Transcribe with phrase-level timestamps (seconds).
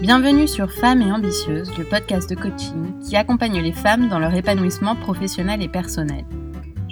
[0.00, 4.34] Bienvenue sur Femmes et Ambitieuses, le podcast de coaching qui accompagne les femmes dans leur
[4.34, 6.24] épanouissement professionnel et personnel.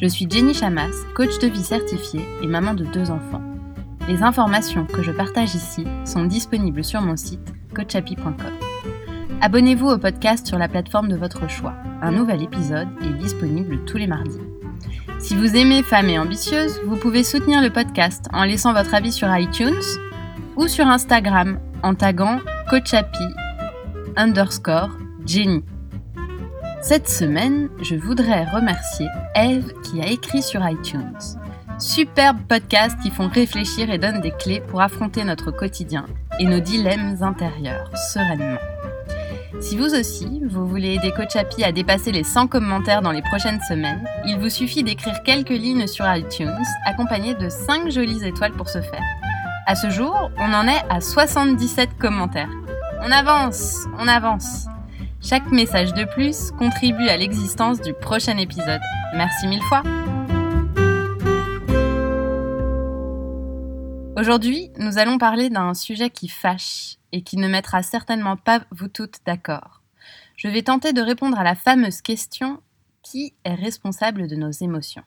[0.01, 3.43] Je suis Jenny Chamas, coach de vie certifiée et maman de deux enfants.
[4.09, 8.35] Les informations que je partage ici sont disponibles sur mon site coachapi.com.
[9.41, 11.75] Abonnez-vous au podcast sur la plateforme de votre choix.
[12.01, 14.41] Un nouvel épisode est disponible tous les mardis.
[15.21, 19.13] Si vous aimez Femmes et Ambitieuses, vous pouvez soutenir le podcast en laissant votre avis
[19.13, 19.83] sur iTunes
[20.57, 23.25] ou sur Instagram en taguant coachapi
[24.17, 24.91] underscore
[25.27, 25.65] Jenny.
[26.81, 31.17] Cette semaine, je voudrais remercier Eve qui a écrit sur iTunes.
[31.79, 36.07] Superbe podcast qui font réfléchir et donnent des clés pour affronter notre quotidien
[36.39, 38.59] et nos dilemmes intérieurs sereinement.
[39.61, 43.61] Si vous aussi, vous voulez aider Coachapi à dépasser les 100 commentaires dans les prochaines
[43.61, 46.51] semaines, il vous suffit d'écrire quelques lignes sur iTunes,
[46.85, 49.22] accompagnées de 5 jolies étoiles pour ce faire.
[49.65, 52.51] À ce jour, on en est à 77 commentaires.
[53.01, 54.67] On avance, on avance.
[55.21, 58.81] Chaque message de plus contribue à l'existence du prochain épisode.
[59.15, 59.85] Merci mille fois.
[64.17, 68.89] Aujourd'hui, nous allons parler d'un sujet qui fâche et qui ne mettra certainement pas vous
[68.89, 69.83] toutes d'accord.
[70.37, 72.61] Je vais tenter de répondre à la fameuse question
[73.05, 75.05] qui est responsable de nos émotions?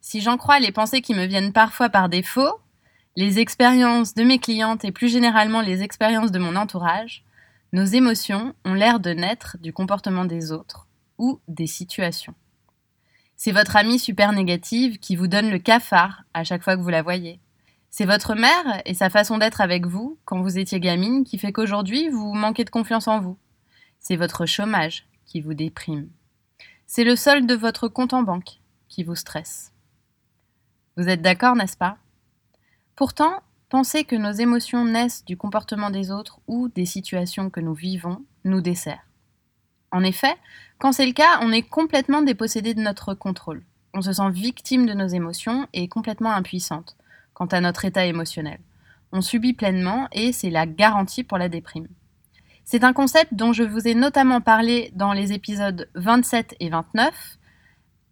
[0.00, 2.60] Si j'en crois les pensées qui me viennent parfois par défaut,
[3.16, 7.24] les expériences de mes clientes et plus généralement les expériences de mon entourage,
[7.72, 10.86] nos émotions ont l'air de naître du comportement des autres
[11.18, 12.34] ou des situations.
[13.36, 16.88] C'est votre amie super négative qui vous donne le cafard à chaque fois que vous
[16.88, 17.40] la voyez.
[17.90, 21.52] C'est votre mère et sa façon d'être avec vous quand vous étiez gamine qui fait
[21.52, 23.36] qu'aujourd'hui vous manquez de confiance en vous.
[24.00, 26.08] C'est votre chômage qui vous déprime.
[26.86, 29.72] C'est le solde de votre compte en banque qui vous stresse.
[30.96, 31.98] Vous êtes d'accord, n'est-ce pas?
[32.96, 37.74] Pourtant, penser que nos émotions naissent du comportement des autres ou des situations que nous
[37.74, 39.06] vivons nous dessert.
[39.90, 40.34] En effet,
[40.78, 43.62] quand c'est le cas, on est complètement dépossédé de notre contrôle.
[43.94, 46.96] On se sent victime de nos émotions et complètement impuissante
[47.34, 48.60] quant à notre état émotionnel.
[49.12, 51.88] On subit pleinement et c'est la garantie pour la déprime.
[52.64, 57.38] C'est un concept dont je vous ai notamment parlé dans les épisodes 27 et 29,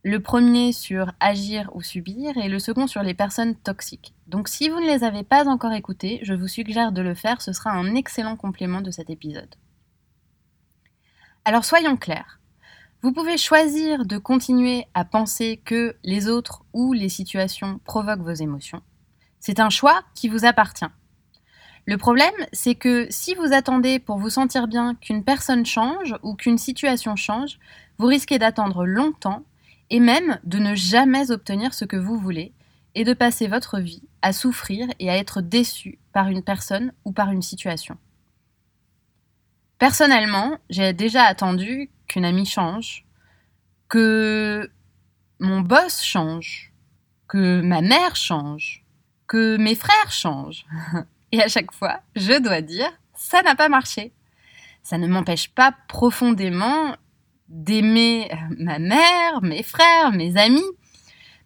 [0.03, 4.15] le premier sur agir ou subir et le second sur les personnes toxiques.
[4.27, 7.43] Donc si vous ne les avez pas encore écoutés, je vous suggère de le faire,
[7.43, 9.55] ce sera un excellent complément de cet épisode.
[11.45, 12.41] Alors soyons clairs.
[13.03, 18.31] Vous pouvez choisir de continuer à penser que les autres ou les situations provoquent vos
[18.31, 18.83] émotions.
[19.39, 20.85] C'est un choix qui vous appartient.
[21.87, 26.35] Le problème, c'est que si vous attendez pour vous sentir bien qu'une personne change ou
[26.35, 27.59] qu'une situation change,
[27.97, 29.45] vous risquez d'attendre longtemps
[29.91, 32.53] et même de ne jamais obtenir ce que vous voulez,
[32.95, 37.13] et de passer votre vie à souffrir et à être déçu par une personne ou
[37.13, 37.97] par une situation.
[39.79, 43.07] Personnellement, j'ai déjà attendu qu'une amie change,
[43.89, 44.71] que
[45.39, 46.73] mon boss change,
[47.29, 48.85] que ma mère change,
[49.27, 50.67] que mes frères changent.
[51.33, 54.13] Et à chaque fois, je dois dire, ça n'a pas marché.
[54.83, 56.97] Ça ne m'empêche pas profondément
[57.51, 60.65] d'aimer euh, ma mère, mes frères, mes amis.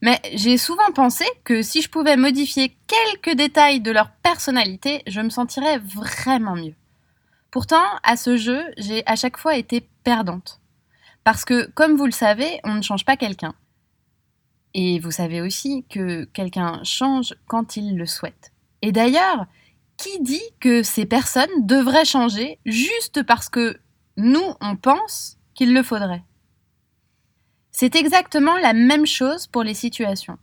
[0.02, 5.20] Mais j'ai souvent pensé que si je pouvais modifier quelques détails de leur personnalité, je
[5.20, 6.74] me sentirais vraiment mieux.
[7.50, 10.60] Pourtant, à ce jeu, j'ai à chaque fois été perdante.
[11.24, 13.54] Parce que, comme vous le savez, on ne change pas quelqu'un.
[14.74, 18.52] Et vous savez aussi que quelqu'un change quand il le souhaite.
[18.82, 19.46] Et d'ailleurs,
[19.96, 23.78] qui dit que ces personnes devraient changer juste parce que
[24.16, 26.24] nous, on pense qu'il le faudrait.
[27.70, 30.38] C'est exactement la même chose pour les situations.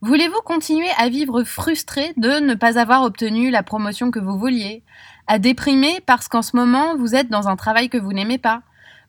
[0.00, 4.82] Voulez-vous continuer à vivre frustré de ne pas avoir obtenu la promotion que vous vouliez,
[5.26, 8.62] à déprimer parce qu'en ce moment vous êtes dans un travail que vous n'aimez pas?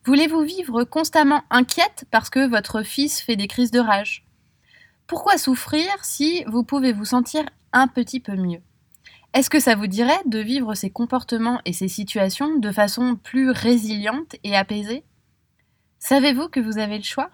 [0.04, 4.24] Voulez-vous vivre constamment inquiète parce que votre fils fait des crises de rage?
[5.06, 8.60] Pourquoi souffrir si vous pouvez vous sentir un petit peu mieux?
[9.34, 13.50] Est-ce que ça vous dirait de vivre ces comportements et ces situations de façon plus
[13.50, 15.04] résiliente et apaisée?
[15.98, 17.30] Savez-vous que vous avez le choix?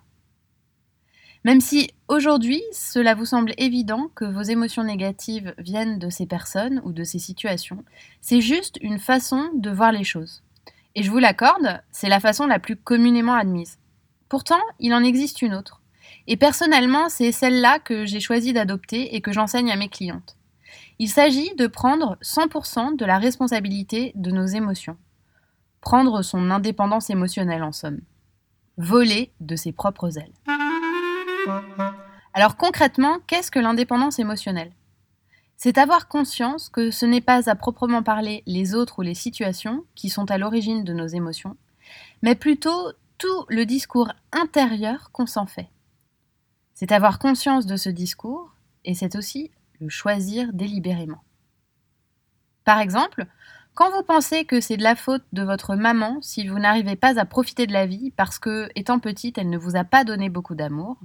[1.44, 6.80] Même si aujourd'hui cela vous semble évident que vos émotions négatives viennent de ces personnes
[6.84, 7.84] ou de ces situations,
[8.20, 10.42] c'est juste une façon de voir les choses.
[10.94, 13.78] Et je vous l'accorde, c'est la façon la plus communément admise.
[14.28, 15.82] Pourtant, il en existe une autre.
[16.28, 20.36] Et personnellement, c'est celle-là que j'ai choisi d'adopter et que j'enseigne à mes clientes.
[21.00, 24.96] Il s'agit de prendre 100% de la responsabilité de nos émotions.
[25.80, 28.00] Prendre son indépendance émotionnelle en somme
[28.76, 30.32] voler de ses propres ailes.
[32.34, 34.72] Alors concrètement, qu'est-ce que l'indépendance émotionnelle?
[35.56, 39.84] C'est avoir conscience que ce n'est pas à proprement parler les autres ou les situations
[39.94, 41.56] qui sont à l'origine de nos émotions,
[42.22, 45.68] mais plutôt tout le discours intérieur qu'on s'en fait.
[46.74, 51.22] C'est avoir conscience de ce discours et c'est aussi le choisir délibérément.
[52.64, 53.26] Par exemple,
[53.74, 57.18] quand vous pensez que c'est de la faute de votre maman si vous n'arrivez pas
[57.18, 60.28] à profiter de la vie parce que, étant petite, elle ne vous a pas donné
[60.28, 60.98] beaucoup d'amour,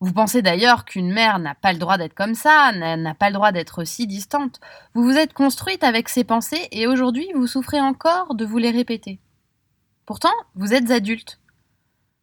[0.00, 3.34] vous pensez d'ailleurs qu'une mère n'a pas le droit d'être comme ça, n'a pas le
[3.34, 4.60] droit d'être si distante.
[4.94, 8.72] Vous vous êtes construite avec ces pensées et aujourd'hui vous souffrez encore de vous les
[8.72, 9.20] répéter.
[10.04, 11.38] Pourtant, vous êtes adulte.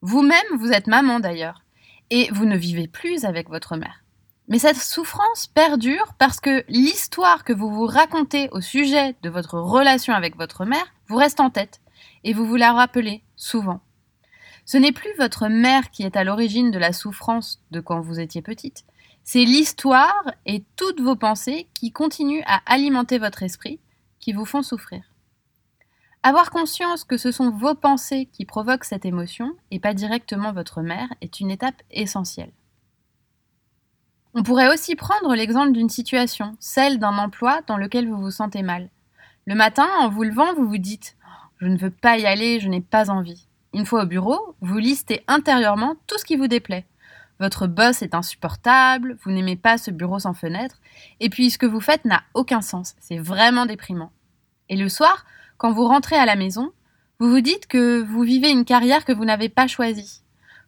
[0.01, 1.63] Vous-même, vous êtes maman d'ailleurs.
[2.09, 4.03] Et vous ne vivez plus avec votre mère.
[4.49, 9.59] Mais cette souffrance perdure parce que l'histoire que vous vous racontez au sujet de votre
[9.59, 11.79] relation avec votre mère vous reste en tête
[12.23, 13.79] et vous vous la rappelez souvent.
[14.65, 18.19] Ce n'est plus votre mère qui est à l'origine de la souffrance de quand vous
[18.19, 18.85] étiez petite,
[19.23, 23.79] c'est l'histoire et toutes vos pensées qui continuent à alimenter votre esprit
[24.19, 25.03] qui vous font souffrir.
[26.23, 30.81] Avoir conscience que ce sont vos pensées qui provoquent cette émotion et pas directement votre
[30.81, 32.51] mère est une étape essentielle.
[34.35, 38.61] On pourrait aussi prendre l'exemple d'une situation, celle d'un emploi dans lequel vous vous sentez
[38.61, 38.89] mal.
[39.47, 41.15] Le matin, en vous levant, vous vous dites
[41.57, 43.47] Je ne veux pas y aller, je n'ai pas envie.
[43.73, 46.85] Une fois au bureau, vous listez intérieurement tout ce qui vous déplaît.
[47.39, 50.79] Votre boss est insupportable, vous n'aimez pas ce bureau sans fenêtre,
[51.19, 54.11] et puis ce que vous faites n'a aucun sens, c'est vraiment déprimant.
[54.67, 55.25] Et le soir,
[55.57, 56.71] quand vous rentrez à la maison,
[57.19, 60.21] vous vous dites que vous vivez une carrière que vous n'avez pas choisie.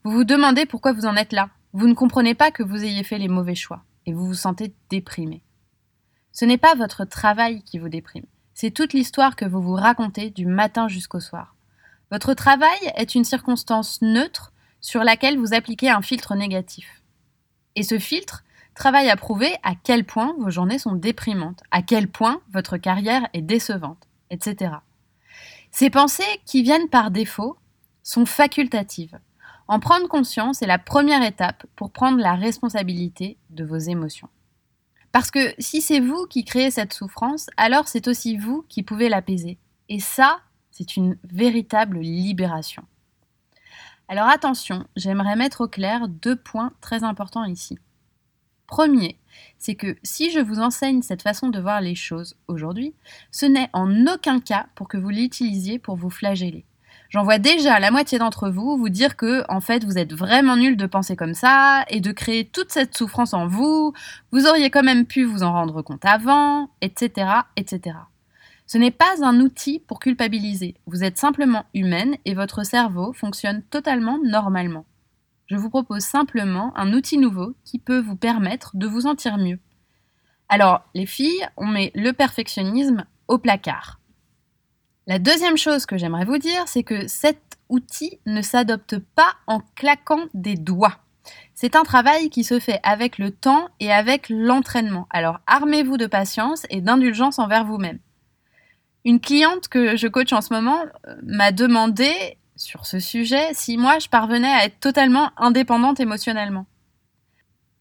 [0.03, 1.49] Vous vous demandez pourquoi vous en êtes là.
[1.73, 4.73] Vous ne comprenez pas que vous ayez fait les mauvais choix et vous vous sentez
[4.89, 5.41] déprimé.
[6.31, 10.29] Ce n'est pas votre travail qui vous déprime, c'est toute l'histoire que vous vous racontez
[10.29, 11.55] du matin jusqu'au soir.
[12.11, 14.51] Votre travail est une circonstance neutre
[14.81, 17.01] sur laquelle vous appliquez un filtre négatif.
[17.75, 18.43] Et ce filtre
[18.75, 23.27] travaille à prouver à quel point vos journées sont déprimantes, à quel point votre carrière
[23.33, 24.75] est décevante, etc.
[25.71, 27.57] Ces pensées qui viennent par défaut
[28.03, 29.17] sont facultatives.
[29.71, 34.27] En prendre conscience est la première étape pour prendre la responsabilité de vos émotions.
[35.13, 39.07] Parce que si c'est vous qui créez cette souffrance, alors c'est aussi vous qui pouvez
[39.07, 39.57] l'apaiser.
[39.87, 40.41] Et ça,
[40.71, 42.83] c'est une véritable libération.
[44.09, 47.79] Alors attention, j'aimerais mettre au clair deux points très importants ici.
[48.67, 49.21] Premier,
[49.57, 52.93] c'est que si je vous enseigne cette façon de voir les choses aujourd'hui,
[53.31, 56.65] ce n'est en aucun cas pour que vous l'utilisiez pour vous flageller.
[57.11, 60.55] J'en vois déjà la moitié d'entre vous vous dire que, en fait, vous êtes vraiment
[60.55, 63.91] nul de penser comme ça et de créer toute cette souffrance en vous.
[64.31, 67.27] Vous auriez quand même pu vous en rendre compte avant, etc.,
[67.57, 67.97] etc.
[68.65, 70.75] Ce n'est pas un outil pour culpabiliser.
[70.85, 74.85] Vous êtes simplement humaine et votre cerveau fonctionne totalement normalement.
[75.47, 79.59] Je vous propose simplement un outil nouveau qui peut vous permettre de vous sentir mieux.
[80.47, 84.00] Alors, les filles, on met le perfectionnisme au placard.
[85.11, 89.59] La deuxième chose que j'aimerais vous dire, c'est que cet outil ne s'adopte pas en
[89.75, 90.99] claquant des doigts.
[91.53, 95.07] C'est un travail qui se fait avec le temps et avec l'entraînement.
[95.09, 97.99] Alors armez-vous de patience et d'indulgence envers vous-même.
[99.03, 103.75] Une cliente que je coach en ce moment euh, m'a demandé sur ce sujet si
[103.75, 106.67] moi je parvenais à être totalement indépendante émotionnellement.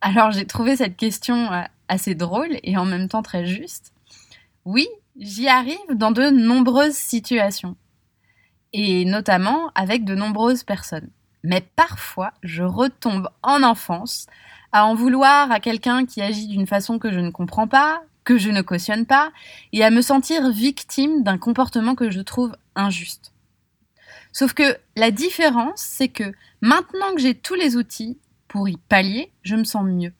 [0.00, 3.92] Alors j'ai trouvé cette question euh, assez drôle et en même temps très juste.
[4.64, 4.88] Oui,
[5.20, 7.76] J'y arrive dans de nombreuses situations,
[8.72, 11.10] et notamment avec de nombreuses personnes.
[11.44, 14.28] Mais parfois, je retombe en enfance
[14.72, 18.38] à en vouloir à quelqu'un qui agit d'une façon que je ne comprends pas, que
[18.38, 19.30] je ne cautionne pas,
[19.74, 23.34] et à me sentir victime d'un comportement que je trouve injuste.
[24.32, 29.30] Sauf que la différence, c'est que maintenant que j'ai tous les outils pour y pallier,
[29.42, 30.14] je me sens mieux.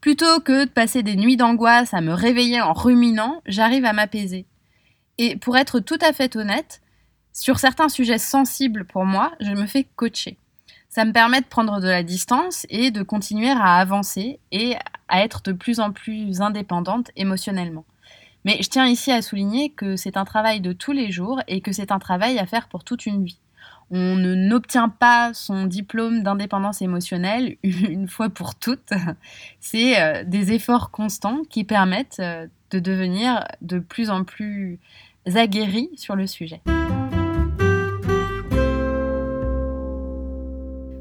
[0.00, 4.46] Plutôt que de passer des nuits d'angoisse à me réveiller en ruminant, j'arrive à m'apaiser.
[5.18, 6.80] Et pour être tout à fait honnête,
[7.34, 10.38] sur certains sujets sensibles pour moi, je me fais coacher.
[10.88, 14.74] Ça me permet de prendre de la distance et de continuer à avancer et
[15.08, 17.84] à être de plus en plus indépendante émotionnellement.
[18.46, 21.60] Mais je tiens ici à souligner que c'est un travail de tous les jours et
[21.60, 23.38] que c'est un travail à faire pour toute une vie
[23.90, 28.92] on n'obtient pas son diplôme d'indépendance émotionnelle une fois pour toutes.
[29.58, 34.78] C'est euh, des efforts constants qui permettent euh, de devenir de plus en plus
[35.34, 36.62] aguerris sur le sujet.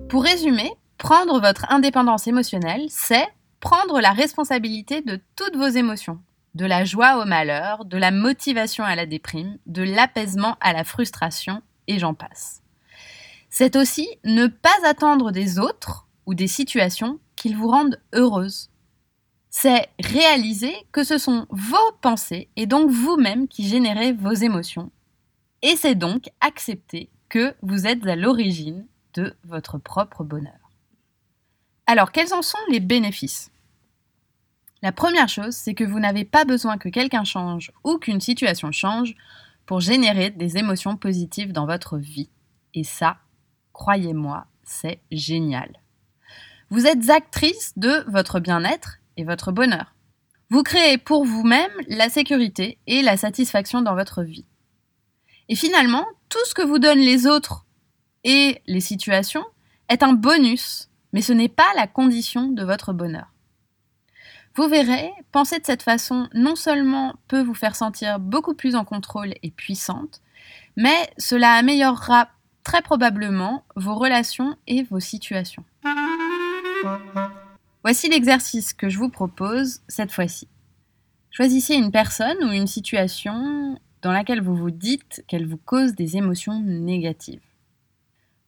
[0.10, 3.28] Pour résumer, prendre votre indépendance émotionnelle, c'est
[3.60, 6.20] prendre la responsabilité de toutes vos émotions,
[6.56, 10.84] de la joie au malheur, de la motivation à la déprime, de l'apaisement à la
[10.84, 12.62] frustration, et j'en passe.
[13.50, 18.70] C'est aussi ne pas attendre des autres ou des situations qu'ils vous rendent heureuse.
[19.50, 24.92] c'est réaliser que ce sont vos pensées et donc vous-même qui générez vos émotions.
[25.62, 30.54] Et c'est donc accepter que vous êtes à l'origine de votre propre bonheur.
[31.88, 33.52] Alors, quels en sont les bénéfices?
[34.82, 38.72] La première chose, c'est que vous n'avez pas besoin que quelqu'un change ou qu'une situation
[38.72, 39.16] change
[39.66, 42.30] pour générer des émotions positives dans votre vie.
[42.74, 43.18] Et ça,
[43.80, 45.72] croyez-moi, c'est génial.
[46.70, 49.96] Vous êtes actrice de votre bien-être et votre bonheur.
[50.50, 54.46] Vous créez pour vous-même la sécurité et la satisfaction dans votre vie.
[55.48, 57.66] Et finalement, tout ce que vous donnent les autres
[58.26, 59.46] et les situations
[59.88, 63.34] est un bonus, mais ce n'est pas la condition de votre bonheur.
[64.56, 68.84] Vous verrez, penser de cette façon non seulement peut vous faire sentir beaucoup plus en
[68.84, 70.22] contrôle et puissante,
[70.76, 72.28] mais cela améliorera
[72.70, 75.64] très probablement vos relations et vos situations.
[77.82, 80.48] Voici l'exercice que je vous propose cette fois-ci.
[81.32, 86.16] Choisissez une personne ou une situation dans laquelle vous vous dites qu'elle vous cause des
[86.16, 87.42] émotions négatives.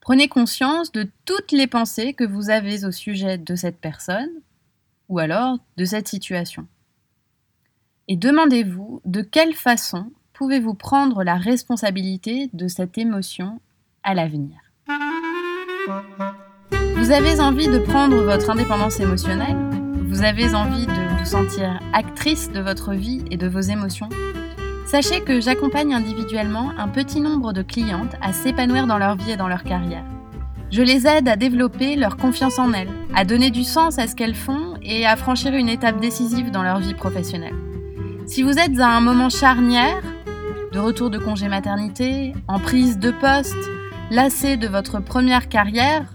[0.01, 4.29] Prenez conscience de toutes les pensées que vous avez au sujet de cette personne
[5.09, 6.67] ou alors de cette situation.
[8.07, 13.59] Et demandez-vous de quelle façon pouvez-vous prendre la responsabilité de cette émotion
[14.03, 14.57] à l'avenir.
[16.95, 19.57] Vous avez envie de prendre votre indépendance émotionnelle?
[20.07, 24.09] Vous avez envie de vous sentir actrice de votre vie et de vos émotions?
[24.85, 29.37] Sachez que j'accompagne individuellement un petit nombre de clientes à s'épanouir dans leur vie et
[29.37, 30.03] dans leur carrière.
[30.71, 34.15] Je les aide à développer leur confiance en elles, à donner du sens à ce
[34.15, 37.55] qu'elles font et à franchir une étape décisive dans leur vie professionnelle.
[38.25, 40.01] Si vous êtes à un moment charnière,
[40.71, 43.69] de retour de congé maternité, en prise de poste,
[44.11, 46.13] lassé de votre première carrière,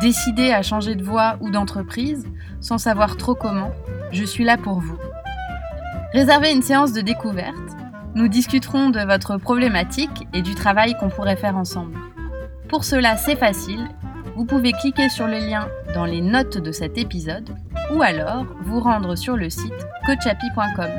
[0.00, 2.24] décidé à changer de voie ou d'entreprise,
[2.60, 3.72] sans savoir trop comment,
[4.12, 4.96] je suis là pour vous.
[6.12, 7.56] Réservez une séance de découverte.
[8.14, 11.98] Nous discuterons de votre problématique et du travail qu'on pourrait faire ensemble.
[12.68, 13.88] Pour cela, c'est facile.
[14.36, 17.56] Vous pouvez cliquer sur le lien dans les notes de cet épisode
[17.92, 19.74] ou alors vous rendre sur le site
[20.06, 20.90] coachapi.com.